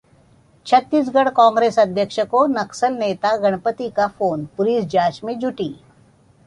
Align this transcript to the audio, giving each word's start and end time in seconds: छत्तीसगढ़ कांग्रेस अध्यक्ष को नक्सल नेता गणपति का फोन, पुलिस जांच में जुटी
छत्तीसगढ़ 0.65 1.29
कांग्रेस 1.29 1.77
अध्यक्ष 1.79 2.19
को 2.19 2.45
नक्सल 2.47 2.93
नेता 2.93 3.35
गणपति 3.37 3.89
का 3.89 4.07
फोन, 4.07 4.45
पुलिस 4.57 4.85
जांच 4.85 5.21
में 5.23 5.37
जुटी 5.39 5.73